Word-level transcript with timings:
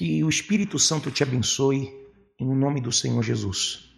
Que 0.00 0.24
o 0.24 0.30
Espírito 0.30 0.78
Santo 0.78 1.10
te 1.10 1.22
abençoe 1.22 1.92
em 2.38 2.56
nome 2.56 2.80
do 2.80 2.90
Senhor 2.90 3.22
Jesus. 3.22 3.92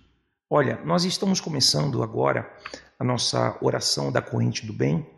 Olha, 0.50 0.84
nós 0.84 1.04
estamos 1.04 1.40
começando 1.40 2.02
agora 2.02 2.52
a 2.98 3.04
nossa 3.04 3.56
oração 3.60 4.10
da 4.10 4.20
corrente 4.20 4.66
do 4.66 4.72
bem, 4.72 5.08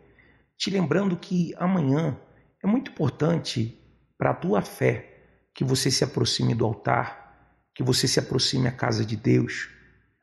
te 0.55 0.69
lembrando 0.69 1.17
que 1.17 1.55
amanhã 1.57 2.15
é 2.63 2.67
muito 2.67 2.91
importante 2.91 3.83
para 4.15 4.29
a 4.29 4.33
tua 4.35 4.61
fé 4.61 5.47
que 5.55 5.63
você 5.63 5.89
se 5.89 6.03
aproxime 6.03 6.53
do 6.53 6.63
altar, 6.63 7.57
que 7.73 7.81
você 7.81 8.07
se 8.07 8.19
aproxime 8.19 8.67
à 8.67 8.71
casa 8.71 9.03
de 9.03 9.15
Deus. 9.15 9.67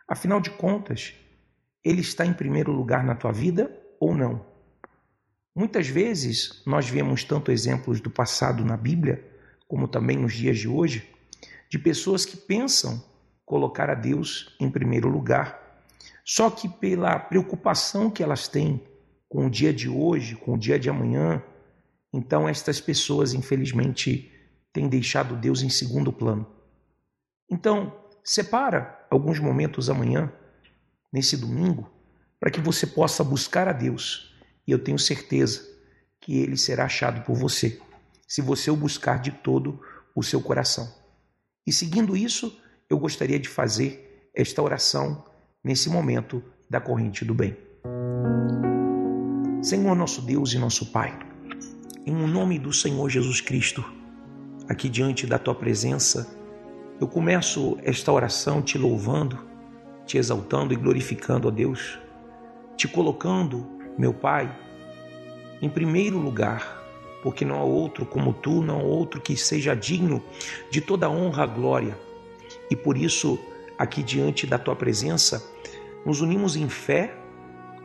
Afinal 0.06 0.40
de 0.40 0.50
contas, 0.50 1.12
ele 1.82 2.02
está 2.02 2.24
em 2.24 2.32
primeiro 2.32 2.70
lugar 2.70 3.02
na 3.02 3.16
tua 3.16 3.32
vida 3.32 3.68
ou 3.98 4.14
não? 4.14 4.46
Muitas 5.56 5.88
vezes 5.88 6.62
nós 6.64 6.88
vemos 6.88 7.24
tanto 7.24 7.50
exemplos 7.50 8.00
do 8.00 8.12
passado 8.12 8.64
na 8.64 8.76
Bíblia 8.76 9.31
como 9.72 9.88
também 9.88 10.18
nos 10.18 10.34
dias 10.34 10.58
de 10.58 10.68
hoje, 10.68 11.08
de 11.70 11.78
pessoas 11.78 12.26
que 12.26 12.36
pensam 12.36 13.02
colocar 13.42 13.88
a 13.88 13.94
Deus 13.94 14.54
em 14.60 14.70
primeiro 14.70 15.08
lugar, 15.08 15.80
só 16.22 16.50
que 16.50 16.68
pela 16.68 17.18
preocupação 17.18 18.10
que 18.10 18.22
elas 18.22 18.46
têm 18.46 18.82
com 19.30 19.46
o 19.46 19.50
dia 19.50 19.72
de 19.72 19.88
hoje, 19.88 20.36
com 20.36 20.52
o 20.52 20.58
dia 20.58 20.78
de 20.78 20.90
amanhã, 20.90 21.42
então 22.12 22.46
estas 22.46 22.82
pessoas, 22.82 23.32
infelizmente, 23.32 24.30
têm 24.74 24.90
deixado 24.90 25.36
Deus 25.36 25.62
em 25.62 25.70
segundo 25.70 26.12
plano. 26.12 26.46
Então, 27.50 27.98
separa 28.22 29.06
alguns 29.10 29.40
momentos 29.40 29.88
amanhã, 29.88 30.30
nesse 31.10 31.34
domingo, 31.34 31.90
para 32.38 32.50
que 32.50 32.60
você 32.60 32.86
possa 32.86 33.24
buscar 33.24 33.66
a 33.68 33.72
Deus, 33.72 34.36
e 34.66 34.70
eu 34.70 34.78
tenho 34.78 34.98
certeza 34.98 35.66
que 36.20 36.38
ele 36.40 36.58
será 36.58 36.84
achado 36.84 37.22
por 37.22 37.34
você 37.34 37.80
se 38.32 38.40
você 38.40 38.70
o 38.70 38.76
buscar 38.76 39.20
de 39.20 39.30
todo 39.30 39.78
o 40.14 40.22
seu 40.22 40.40
coração. 40.40 40.90
E 41.66 41.72
seguindo 41.72 42.16
isso, 42.16 42.58
eu 42.88 42.98
gostaria 42.98 43.38
de 43.38 43.46
fazer 43.46 44.30
esta 44.34 44.62
oração 44.62 45.22
nesse 45.62 45.90
momento 45.90 46.42
da 46.68 46.80
corrente 46.80 47.26
do 47.26 47.34
bem. 47.34 47.54
Senhor 49.60 49.94
nosso 49.94 50.22
Deus 50.22 50.54
e 50.54 50.58
nosso 50.58 50.86
Pai, 50.86 51.14
em 52.06 52.14
nome 52.26 52.58
do 52.58 52.72
Senhor 52.72 53.06
Jesus 53.10 53.42
Cristo, 53.42 53.84
aqui 54.66 54.88
diante 54.88 55.26
da 55.26 55.38
tua 55.38 55.54
presença, 55.54 56.34
eu 56.98 57.06
começo 57.06 57.76
esta 57.82 58.10
oração 58.10 58.62
te 58.62 58.78
louvando, 58.78 59.46
te 60.06 60.16
exaltando 60.16 60.72
e 60.72 60.76
glorificando 60.76 61.48
a 61.48 61.50
Deus, 61.50 61.98
te 62.78 62.88
colocando, 62.88 63.68
meu 63.98 64.14
Pai, 64.14 64.58
em 65.60 65.68
primeiro 65.68 66.16
lugar 66.16 66.81
porque 67.22 67.44
não 67.44 67.56
há 67.56 67.62
outro 67.62 68.04
como 68.04 68.32
tu, 68.32 68.62
não 68.62 68.80
há 68.80 68.82
outro 68.82 69.20
que 69.20 69.36
seja 69.36 69.74
digno 69.74 70.22
de 70.70 70.80
toda 70.80 71.08
honra 71.08 71.44
e 71.44 71.46
glória. 71.46 71.98
E 72.70 72.76
por 72.76 72.96
isso, 72.96 73.38
aqui 73.78 74.02
diante 74.02 74.46
da 74.46 74.58
tua 74.58 74.74
presença, 74.74 75.50
nos 76.04 76.20
unimos 76.20 76.56
em 76.56 76.68
fé 76.68 77.14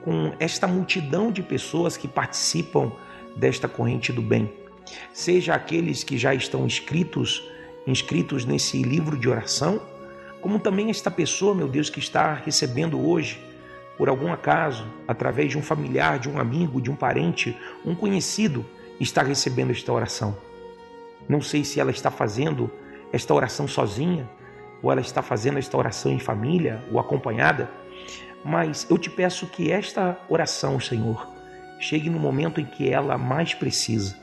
com 0.03 0.33
esta 0.39 0.67
multidão 0.67 1.31
de 1.31 1.43
pessoas 1.43 1.95
que 1.97 2.07
participam 2.07 2.91
desta 3.35 3.67
corrente 3.67 4.11
do 4.11 4.21
bem. 4.21 4.51
Seja 5.13 5.53
aqueles 5.53 6.03
que 6.03 6.17
já 6.17 6.33
estão 6.33 6.65
inscritos, 6.65 7.43
inscritos 7.85 8.45
nesse 8.45 8.81
livro 8.81 9.17
de 9.17 9.29
oração, 9.29 9.81
como 10.41 10.59
também 10.59 10.89
esta 10.89 11.11
pessoa, 11.11 11.53
meu 11.53 11.67
Deus, 11.67 11.89
que 11.89 11.99
está 11.99 12.33
recebendo 12.33 13.05
hoje, 13.05 13.39
por 13.97 14.07
algum 14.07 14.31
acaso, 14.31 14.85
através 15.07 15.51
de 15.51 15.57
um 15.57 15.61
familiar, 15.61 16.19
de 16.19 16.29
um 16.29 16.39
amigo, 16.39 16.79
de 16.79 16.89
um 16.89 16.95
parente, 16.95 17.57
um 17.83 17.93
conhecido, 17.95 18.65
está 18.99 19.21
recebendo 19.21 19.71
esta 19.71 19.91
oração. 19.91 20.35
Não 21.27 21.41
sei 21.41 21.63
se 21.63 21.79
ela 21.79 21.91
está 21.91 22.09
fazendo 22.09 22.71
esta 23.11 23.33
oração 23.33 23.67
sozinha, 23.67 24.27
ou 24.81 24.91
ela 24.91 25.01
está 25.01 25.21
fazendo 25.21 25.57
esta 25.57 25.75
oração 25.77 26.11
em 26.11 26.19
família 26.19 26.83
ou 26.91 26.99
acompanhada, 26.99 27.69
mas 28.43 28.87
eu 28.89 28.97
te 28.97 29.09
peço 29.09 29.47
que 29.47 29.71
esta 29.71 30.17
oração, 30.29 30.79
Senhor, 30.79 31.27
chegue 31.79 32.09
no 32.09 32.19
momento 32.19 32.61
em 32.61 32.65
que 32.65 32.89
ela 32.89 33.17
mais 33.17 33.53
precisa. 33.53 34.15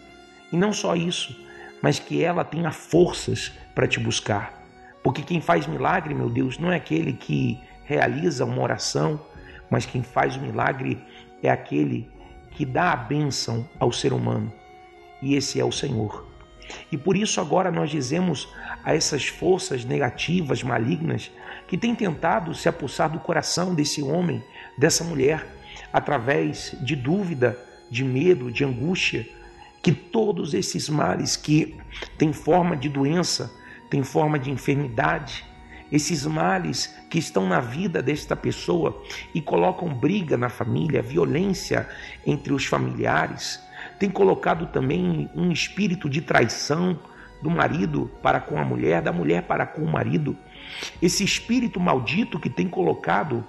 E 0.52 0.56
não 0.56 0.72
só 0.72 0.94
isso, 0.94 1.36
mas 1.82 1.98
que 1.98 2.22
ela 2.22 2.44
tenha 2.44 2.70
forças 2.70 3.52
para 3.74 3.88
te 3.88 3.98
buscar. 3.98 4.62
Porque 5.02 5.22
quem 5.22 5.40
faz 5.40 5.66
milagre, 5.66 6.14
meu 6.14 6.30
Deus, 6.30 6.58
não 6.58 6.72
é 6.72 6.76
aquele 6.76 7.12
que 7.12 7.60
realiza 7.84 8.44
uma 8.44 8.62
oração, 8.62 9.20
mas 9.68 9.84
quem 9.84 10.02
faz 10.02 10.36
o 10.36 10.40
milagre 10.40 11.02
é 11.42 11.50
aquele 11.50 12.08
que 12.52 12.64
dá 12.64 12.92
a 12.92 12.96
bênção 12.96 13.68
ao 13.78 13.92
ser 13.92 14.12
humano 14.12 14.52
e 15.24 15.34
esse 15.34 15.58
é 15.58 15.64
o 15.64 15.72
Senhor. 15.72 16.26
E 16.92 16.96
por 16.96 17.16
isso 17.16 17.40
agora 17.40 17.70
nós 17.70 17.90
dizemos 17.90 18.48
a 18.84 18.94
essas 18.94 19.26
forças 19.26 19.84
negativas, 19.84 20.62
malignas, 20.62 21.30
que 21.66 21.78
têm 21.78 21.94
tentado 21.94 22.54
se 22.54 22.68
apossar 22.68 23.10
do 23.10 23.18
coração 23.18 23.74
desse 23.74 24.02
homem, 24.02 24.42
dessa 24.76 25.02
mulher, 25.02 25.46
através 25.92 26.76
de 26.82 26.94
dúvida, 26.94 27.58
de 27.90 28.04
medo, 28.04 28.52
de 28.52 28.64
angústia, 28.64 29.26
que 29.82 29.92
todos 29.92 30.54
esses 30.54 30.88
males 30.88 31.36
que 31.36 31.76
têm 32.18 32.32
forma 32.32 32.76
de 32.76 32.88
doença, 32.88 33.52
têm 33.90 34.02
forma 34.02 34.38
de 34.38 34.50
enfermidade, 34.50 35.44
esses 35.92 36.26
males 36.26 36.94
que 37.08 37.18
estão 37.18 37.46
na 37.46 37.60
vida 37.60 38.02
desta 38.02 38.34
pessoa 38.34 39.02
e 39.34 39.40
colocam 39.40 39.94
briga 39.94 40.36
na 40.36 40.48
família, 40.48 41.02
violência 41.02 41.88
entre 42.26 42.52
os 42.52 42.64
familiares, 42.64 43.60
tem 43.98 44.10
colocado 44.10 44.66
também 44.66 45.30
um 45.34 45.50
espírito 45.50 46.08
de 46.08 46.20
traição 46.20 46.98
do 47.42 47.50
marido 47.50 48.10
para 48.22 48.40
com 48.40 48.58
a 48.58 48.64
mulher, 48.64 49.02
da 49.02 49.12
mulher 49.12 49.42
para 49.42 49.66
com 49.66 49.82
o 49.82 49.90
marido. 49.90 50.36
Esse 51.00 51.22
espírito 51.22 51.78
maldito 51.78 52.40
que 52.40 52.50
tem 52.50 52.68
colocado 52.68 53.44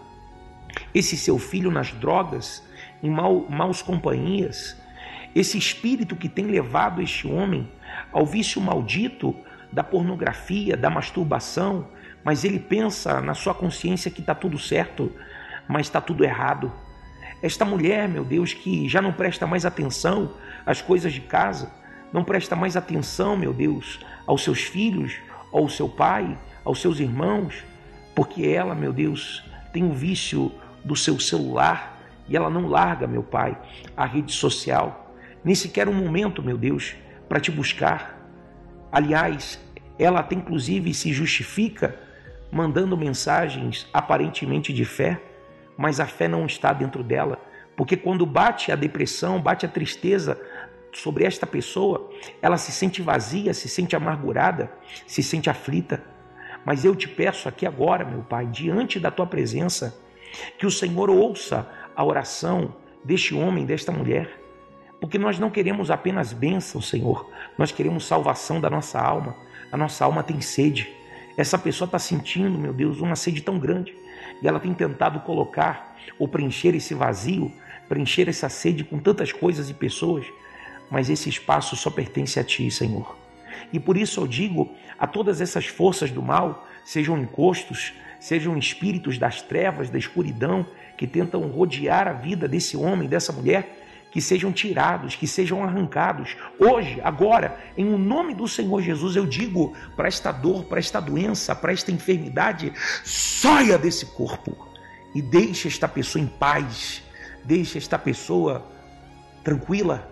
esse 0.93 1.15
seu 1.15 1.39
filho 1.39 1.71
nas 1.71 1.91
drogas, 1.91 2.63
em 3.01 3.09
mal, 3.09 3.45
maus 3.49 3.81
companhias, 3.81 4.77
esse 5.33 5.57
espírito 5.57 6.15
que 6.15 6.29
tem 6.29 6.45
levado 6.45 7.01
este 7.01 7.27
homem 7.27 7.69
ao 8.11 8.25
vício 8.25 8.61
maldito 8.61 9.35
da 9.71 9.83
pornografia, 9.83 10.77
da 10.77 10.89
masturbação, 10.89 11.87
mas 12.23 12.43
ele 12.43 12.59
pensa 12.59 13.21
na 13.21 13.33
sua 13.33 13.53
consciência 13.53 14.09
que 14.09 14.21
está 14.21 14.33
tudo 14.33 14.57
certo, 14.57 15.11
mas 15.67 15.87
está 15.87 15.99
tudo 15.99 16.23
errado. 16.23 16.71
Esta 17.45 17.63
mulher, 17.63 18.09
meu 18.09 18.25
Deus, 18.25 18.55
que 18.55 18.89
já 18.89 18.99
não 18.99 19.13
presta 19.13 19.45
mais 19.45 19.67
atenção 19.67 20.31
às 20.65 20.81
coisas 20.81 21.13
de 21.13 21.21
casa, 21.21 21.71
não 22.11 22.23
presta 22.23 22.55
mais 22.55 22.75
atenção, 22.75 23.37
meu 23.37 23.53
Deus, 23.53 23.99
aos 24.25 24.43
seus 24.43 24.61
filhos, 24.61 25.17
ao 25.53 25.69
seu 25.69 25.87
pai, 25.87 26.35
aos 26.63 26.81
seus 26.81 26.99
irmãos, 26.99 27.63
porque 28.15 28.47
ela, 28.47 28.73
meu 28.73 28.91
Deus, 28.91 29.43
tem 29.71 29.83
o 29.83 29.93
vício 29.93 30.51
do 30.83 30.95
seu 30.95 31.19
celular 31.19 32.01
e 32.27 32.35
ela 32.35 32.49
não 32.49 32.65
larga, 32.65 33.05
meu 33.05 33.21
pai, 33.21 33.55
a 33.95 34.07
rede 34.07 34.33
social, 34.33 35.13
nem 35.43 35.53
sequer 35.53 35.87
um 35.87 35.93
momento, 35.93 36.41
meu 36.41 36.57
Deus, 36.57 36.95
para 37.29 37.39
te 37.39 37.51
buscar. 37.51 38.27
Aliás, 38.91 39.59
ela 39.99 40.21
até 40.21 40.33
inclusive 40.33 40.95
se 40.95 41.13
justifica 41.13 41.95
mandando 42.51 42.97
mensagens 42.97 43.87
aparentemente 43.93 44.73
de 44.73 44.83
fé 44.83 45.21
mas 45.77 45.99
a 45.99 46.05
fé 46.05 46.27
não 46.27 46.45
está 46.45 46.73
dentro 46.73 47.03
dela. 47.03 47.39
Porque 47.75 47.97
quando 47.97 48.25
bate 48.25 48.71
a 48.71 48.75
depressão, 48.75 49.41
bate 49.41 49.65
a 49.65 49.69
tristeza 49.69 50.39
sobre 50.93 51.25
esta 51.25 51.45
pessoa, 51.45 52.09
ela 52.41 52.57
se 52.57 52.71
sente 52.71 53.01
vazia, 53.01 53.53
se 53.53 53.67
sente 53.67 53.95
amargurada, 53.95 54.71
se 55.05 55.21
sente 55.21 55.49
aflita. 55.49 56.01
Mas 56.63 56.85
eu 56.85 56.95
te 56.95 57.07
peço 57.07 57.49
aqui 57.49 57.65
agora, 57.65 58.05
meu 58.05 58.21
Pai, 58.23 58.45
diante 58.47 58.99
da 58.99 59.11
tua 59.11 59.27
presença, 59.27 59.99
que 60.57 60.65
o 60.65 60.71
Senhor 60.71 61.09
ouça 61.09 61.67
a 61.95 62.03
oração 62.03 62.75
deste 63.03 63.35
homem, 63.35 63.65
desta 63.65 63.91
mulher. 63.91 64.41
Porque 64.99 65.17
nós 65.17 65.37
não 65.37 65.51
queremos 65.51 65.91
apenas 65.91 66.31
bênção, 66.31 66.81
Senhor, 66.81 67.29
nós 67.57 67.71
queremos 67.71 68.07
salvação 68.07 68.59
da 68.61 68.69
nossa 68.69 68.99
alma. 68.99 69.35
A 69.71 69.77
nossa 69.77 70.05
alma 70.05 70.23
tem 70.23 70.39
sede. 70.39 70.91
Essa 71.37 71.57
pessoa 71.57 71.85
está 71.85 71.99
sentindo, 71.99 72.57
meu 72.57 72.71
Deus, 72.71 73.01
uma 73.01 73.15
sede 73.15 73.41
tão 73.41 73.59
grande 73.59 73.93
e 74.41 74.47
ela 74.47 74.59
tem 74.59 74.73
tentado 74.73 75.19
colocar 75.21 75.95
ou 76.19 76.27
preencher 76.27 76.75
esse 76.75 76.93
vazio, 76.93 77.51
preencher 77.87 78.27
essa 78.27 78.49
sede 78.49 78.83
com 78.83 78.99
tantas 78.99 79.31
coisas 79.31 79.69
e 79.69 79.73
pessoas, 79.73 80.25
mas 80.89 81.09
esse 81.09 81.29
espaço 81.29 81.75
só 81.75 81.89
pertence 81.89 82.39
a 82.39 82.43
Ti, 82.43 82.69
Senhor. 82.69 83.15
E 83.71 83.79
por 83.79 83.97
isso 83.97 84.21
eu 84.21 84.27
digo 84.27 84.71
a 84.97 85.07
todas 85.07 85.41
essas 85.41 85.65
forças 85.65 86.11
do 86.11 86.21
mal, 86.21 86.67
sejam 86.83 87.17
encostos, 87.17 87.93
sejam 88.19 88.57
espíritos 88.57 89.17
das 89.17 89.41
trevas, 89.41 89.89
da 89.89 89.97
escuridão, 89.97 90.65
que 90.97 91.05
tentam 91.05 91.41
rodear 91.41 92.07
a 92.07 92.13
vida 92.13 92.47
desse 92.47 92.77
homem, 92.77 93.07
dessa 93.07 93.33
mulher, 93.33 93.84
que 94.15 94.21
sejam 94.21 94.49
tirados, 94.49 95.13
que 95.13 95.27
sejam 95.27 95.61
arrancados. 95.61 96.37
Hoje, 96.57 97.01
agora, 97.03 97.59
em 97.75 97.93
o 97.93 97.97
nome 97.97 98.33
do 98.33 98.47
Senhor 98.47 98.81
Jesus, 98.81 99.17
eu 99.17 99.25
digo 99.25 99.75
para 99.93 100.07
esta 100.07 100.31
dor, 100.31 100.63
para 100.63 100.79
esta 100.79 101.01
doença, 101.01 101.53
para 101.53 101.73
esta 101.73 101.91
enfermidade, 101.91 102.71
saia 103.03 103.77
desse 103.77 104.05
corpo 104.05 104.55
e 105.13 105.21
deixe 105.21 105.67
esta 105.67 105.85
pessoa 105.85 106.23
em 106.23 106.27
paz, 106.27 107.03
deixe 107.43 107.77
esta 107.77 107.99
pessoa 107.99 108.65
tranquila, 109.43 110.09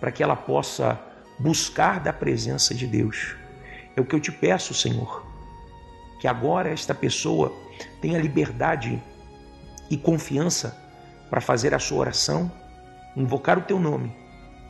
para 0.00 0.10
que 0.10 0.22
ela 0.22 0.34
possa 0.34 0.98
buscar 1.38 2.00
da 2.00 2.10
presença 2.10 2.74
de 2.74 2.86
Deus. 2.86 3.36
É 3.94 4.00
o 4.00 4.04
que 4.06 4.14
eu 4.14 4.20
te 4.20 4.32
peço, 4.32 4.72
Senhor. 4.72 5.26
Que 6.18 6.26
agora 6.26 6.70
esta 6.70 6.94
pessoa 6.94 7.52
tenha 8.00 8.18
liberdade 8.18 8.98
e 9.90 9.96
confiança 9.98 10.74
para 11.28 11.42
fazer 11.42 11.74
a 11.74 11.78
sua 11.78 11.98
oração, 11.98 12.50
invocar 13.16 13.58
o 13.58 13.62
teu 13.62 13.78
nome 13.78 14.12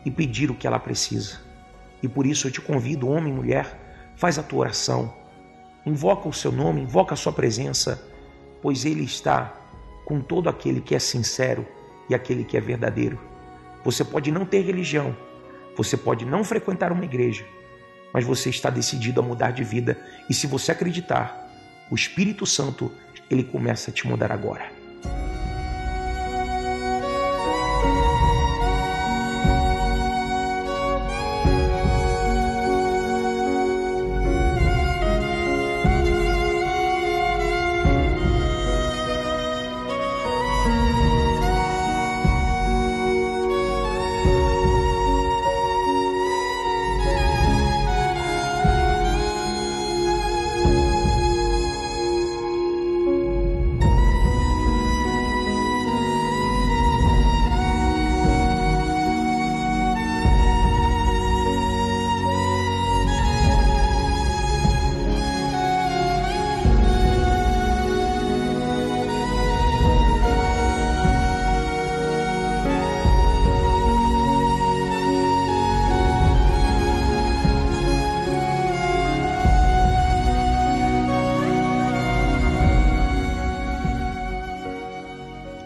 e 0.04 0.10
pedir 0.10 0.50
o 0.50 0.54
que 0.54 0.66
ela 0.66 0.78
precisa. 0.78 1.40
E 2.02 2.08
por 2.08 2.26
isso 2.26 2.46
eu 2.46 2.50
te 2.50 2.60
convido, 2.60 3.08
homem 3.08 3.32
e 3.32 3.36
mulher, 3.36 4.12
faz 4.16 4.38
a 4.38 4.42
tua 4.42 4.60
oração, 4.60 5.14
invoca 5.86 6.28
o 6.28 6.32
seu 6.32 6.50
nome, 6.50 6.82
invoca 6.82 7.14
a 7.14 7.16
sua 7.16 7.32
presença, 7.32 8.02
pois 8.60 8.84
ele 8.84 9.04
está 9.04 9.54
com 10.04 10.20
todo 10.20 10.48
aquele 10.48 10.80
que 10.80 10.94
é 10.94 10.98
sincero 10.98 11.66
e 12.08 12.14
aquele 12.14 12.44
que 12.44 12.56
é 12.56 12.60
verdadeiro. 12.60 13.18
Você 13.84 14.04
pode 14.04 14.30
não 14.30 14.44
ter 14.44 14.60
religião, 14.62 15.16
você 15.76 15.96
pode 15.96 16.24
não 16.24 16.44
frequentar 16.44 16.92
uma 16.92 17.04
igreja, 17.04 17.44
mas 18.12 18.24
você 18.24 18.50
está 18.50 18.70
decidido 18.70 19.20
a 19.20 19.22
mudar 19.22 19.52
de 19.52 19.64
vida 19.64 19.98
e 20.28 20.34
se 20.34 20.46
você 20.46 20.72
acreditar, 20.72 21.50
o 21.90 21.94
Espírito 21.94 22.46
Santo, 22.46 22.90
ele 23.30 23.44
começa 23.44 23.90
a 23.90 23.94
te 23.94 24.06
mudar 24.06 24.32
agora. 24.32 24.81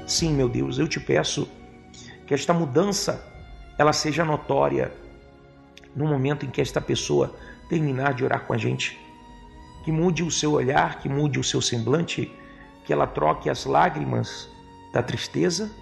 Sim, 0.06 0.34
meu 0.34 0.48
Deus, 0.48 0.78
eu 0.78 0.86
te 0.86 1.00
peço 1.00 1.48
que 2.26 2.32
esta 2.32 2.54
mudança 2.54 3.24
ela 3.76 3.92
seja 3.92 4.24
notória 4.24 4.92
no 5.96 6.06
momento 6.06 6.46
em 6.46 6.50
que 6.50 6.60
esta 6.60 6.80
pessoa 6.80 7.34
terminar 7.68 8.14
de 8.14 8.24
orar 8.24 8.46
com 8.46 8.52
a 8.52 8.56
gente. 8.56 8.96
Que 9.84 9.90
mude 9.90 10.22
o 10.22 10.30
seu 10.30 10.52
olhar, 10.52 11.00
que 11.00 11.08
mude 11.08 11.40
o 11.40 11.44
seu 11.44 11.60
semblante, 11.60 12.32
que 12.84 12.92
ela 12.92 13.06
troque 13.06 13.50
as 13.50 13.64
lágrimas 13.64 14.48
da 14.92 15.02
tristeza 15.02 15.72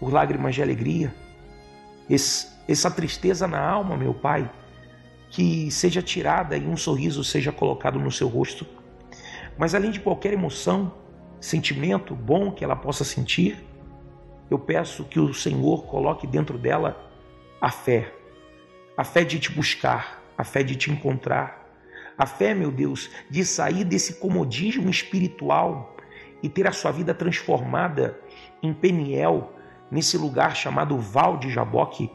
por 0.00 0.12
lágrimas 0.12 0.56
de 0.56 0.62
alegria. 0.62 1.14
Esse, 2.08 2.48
essa 2.66 2.90
tristeza 2.90 3.46
na 3.46 3.60
alma, 3.60 3.96
meu 3.96 4.12
Pai, 4.12 4.50
que 5.28 5.70
seja 5.70 6.02
tirada 6.02 6.56
e 6.56 6.66
um 6.66 6.76
sorriso 6.76 7.22
seja 7.22 7.52
colocado 7.52 8.00
no 8.00 8.10
seu 8.10 8.26
rosto. 8.26 8.66
Mas 9.56 9.76
além 9.76 9.92
de 9.92 10.00
qualquer 10.00 10.32
emoção, 10.32 10.92
sentimento 11.40 12.14
bom 12.14 12.52
que 12.52 12.62
ela 12.62 12.76
possa 12.76 13.04
sentir, 13.04 13.64
eu 14.50 14.58
peço 14.58 15.04
que 15.04 15.18
o 15.18 15.32
Senhor 15.32 15.84
coloque 15.86 16.26
dentro 16.26 16.58
dela 16.58 17.10
a 17.60 17.70
fé, 17.70 18.12
a 18.96 19.04
fé 19.04 19.24
de 19.24 19.38
te 19.38 19.50
buscar, 19.50 20.22
a 20.36 20.44
fé 20.44 20.62
de 20.62 20.76
te 20.76 20.90
encontrar, 20.90 21.60
a 22.18 22.26
fé, 22.26 22.52
meu 22.52 22.70
Deus, 22.70 23.10
de 23.30 23.44
sair 23.44 23.84
desse 23.84 24.14
comodismo 24.14 24.90
espiritual 24.90 25.96
e 26.42 26.48
ter 26.48 26.66
a 26.66 26.72
sua 26.72 26.90
vida 26.90 27.14
transformada 27.14 28.18
em 28.62 28.74
Peniel, 28.74 29.54
nesse 29.90 30.16
lugar 30.18 30.54
chamado 30.54 30.98
Val 30.98 31.38
de 31.38 31.50
Jaboque, 31.50 32.10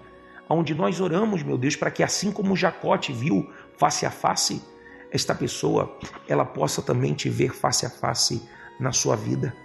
onde 0.47 0.75
nós 0.75 1.01
oramos, 1.01 1.41
meu 1.43 1.57
Deus, 1.57 1.75
para 1.75 1.91
que 1.91 2.03
assim 2.03 2.31
como 2.31 2.55
Jacó 2.55 2.97
te 2.97 3.11
viu 3.11 3.51
face 3.77 4.05
a 4.05 4.11
face, 4.11 4.61
esta 5.11 5.33
pessoa 5.33 5.97
ela 6.27 6.45
possa 6.45 6.81
também 6.81 7.13
te 7.13 7.29
ver 7.29 7.53
face 7.53 7.85
a 7.85 7.89
face 7.89 8.47
na 8.79 8.91
sua 8.91 9.15
vida. 9.15 9.55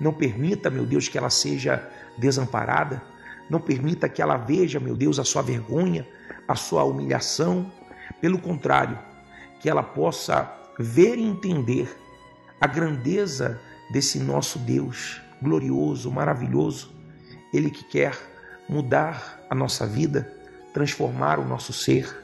Não 0.00 0.12
permita, 0.12 0.70
meu 0.70 0.84
Deus, 0.84 1.08
que 1.08 1.18
ela 1.18 1.30
seja 1.30 1.88
desamparada. 2.16 3.02
Não 3.48 3.60
permita 3.60 4.08
que 4.08 4.22
ela 4.22 4.36
veja, 4.36 4.80
meu 4.80 4.96
Deus, 4.96 5.18
a 5.18 5.24
sua 5.24 5.42
vergonha, 5.42 6.06
a 6.46 6.54
sua 6.54 6.84
humilhação. 6.84 7.70
Pelo 8.20 8.38
contrário, 8.38 8.98
que 9.60 9.68
ela 9.68 9.82
possa 9.82 10.50
ver 10.78 11.18
e 11.18 11.22
entender 11.22 11.88
a 12.60 12.66
grandeza 12.66 13.60
desse 13.90 14.18
nosso 14.18 14.58
Deus 14.58 15.20
glorioso, 15.42 16.10
maravilhoso. 16.10 16.90
Ele 17.52 17.70
que 17.70 17.84
quer 17.84 18.18
mudar 18.68 19.40
a 19.50 19.54
nossa 19.54 19.86
vida, 19.86 20.32
transformar 20.72 21.38
o 21.38 21.46
nosso 21.46 21.72
ser. 21.72 22.22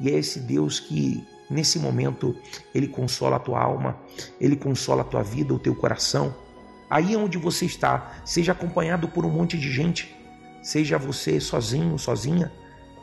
E 0.00 0.10
é 0.10 0.18
esse 0.18 0.40
Deus 0.40 0.80
que 0.80 1.26
nesse 1.48 1.78
momento 1.78 2.36
ele 2.74 2.88
consola 2.88 3.36
a 3.36 3.40
tua 3.40 3.60
alma, 3.60 3.98
ele 4.40 4.56
consola 4.56 5.02
a 5.02 5.04
tua 5.04 5.22
vida, 5.22 5.52
o 5.52 5.58
teu 5.58 5.74
coração 5.74 6.34
Aí 6.94 7.16
onde 7.16 7.38
você 7.38 7.64
está, 7.64 8.12
seja 8.24 8.52
acompanhado 8.52 9.08
por 9.08 9.24
um 9.24 9.28
monte 9.30 9.58
de 9.58 9.68
gente, 9.68 10.14
seja 10.62 10.98
você 10.98 11.40
sozinho, 11.40 11.98
sozinha, 11.98 12.52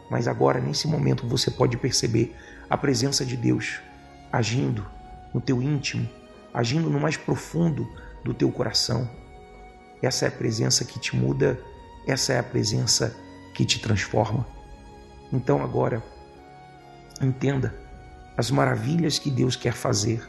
mas 0.09 0.29
agora 0.29 0.61
nesse 0.61 0.87
momento 0.87 1.27
você 1.27 1.49
pode 1.49 1.75
perceber 1.75 2.33
a 2.69 2.77
presença 2.77 3.25
de 3.25 3.35
Deus 3.35 3.81
agindo 4.31 4.85
no 5.33 5.41
teu 5.41 5.61
íntimo, 5.61 6.07
agindo 6.53 6.89
no 6.89 7.01
mais 7.01 7.17
profundo 7.17 7.85
do 8.23 8.33
teu 8.33 8.49
coração. 8.49 9.09
Essa 10.01 10.23
é 10.23 10.27
a 10.29 10.31
presença 10.31 10.85
que 10.85 10.97
te 10.99 11.13
muda, 11.13 11.59
essa 12.07 12.33
é 12.33 12.39
a 12.39 12.43
presença 12.43 13.13
que 13.53 13.65
te 13.65 13.79
transforma. 13.79 14.47
Então 15.33 15.61
agora 15.61 16.01
entenda 17.21 17.75
as 18.37 18.49
maravilhas 18.49 19.19
que 19.19 19.29
Deus 19.29 19.55
quer 19.55 19.73
fazer 19.73 20.27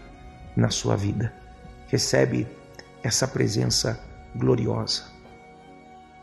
na 0.56 0.70
sua 0.70 0.96
vida. 0.96 1.32
Recebe 1.88 2.46
essa 3.02 3.26
presença 3.26 4.00
gloriosa. 4.34 5.04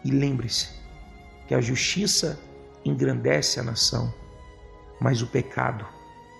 E 0.04 0.12
lembre-se 0.12 0.70
que 1.48 1.54
a 1.54 1.62
justiça 1.62 2.40
engrandece 2.86 3.60
a 3.60 3.64
nação, 3.64 4.14
mas 5.00 5.22
o 5.22 5.28
pecado 5.28 5.86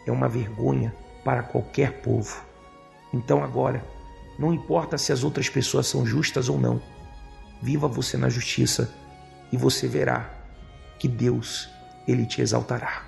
é 0.06 0.12
uma 0.12 0.30
vergonha 0.30 0.94
para 1.24 1.44
qualquer 1.44 2.02
povo. 2.02 2.44
Então 3.14 3.44
agora, 3.44 3.84
não 4.38 4.54
importa 4.54 4.98
se 4.98 5.12
as 5.12 5.24
outras 5.24 5.50
pessoas 5.50 5.88
são 5.88 6.06
justas 6.06 6.48
ou 6.48 6.58
não, 6.58 6.82
viva 7.62 7.88
você 7.88 8.18
na 8.18 8.30
justiça 8.30 8.94
e 9.52 9.58
você 9.58 9.88
verá 9.88 10.30
que 10.98 11.08
Deus 11.08 11.70
ele 12.08 12.26
te 12.26 12.42
exaltará. 12.42 13.04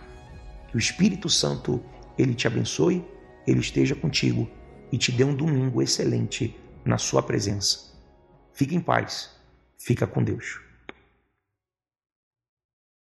Que 0.69 0.75
o 0.75 0.79
Espírito 0.79 1.29
Santo 1.29 1.81
ele 2.17 2.33
te 2.33 2.47
abençoe, 2.47 3.03
ele 3.45 3.59
esteja 3.59 3.95
contigo 3.95 4.49
e 4.91 4.97
te 4.97 5.11
dê 5.11 5.23
um 5.23 5.35
domingo 5.35 5.81
excelente 5.81 6.55
na 6.83 6.97
Sua 6.97 7.21
presença. 7.21 7.91
Fique 8.53 8.75
em 8.75 8.81
paz. 8.81 9.31
Fica 9.77 10.05
com 10.05 10.23
Deus. 10.23 10.59